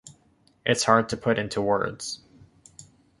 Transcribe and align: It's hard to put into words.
It's 0.65 0.85
hard 0.85 1.09
to 1.09 1.15
put 1.17 1.37
into 1.37 1.61
words. 1.61 2.21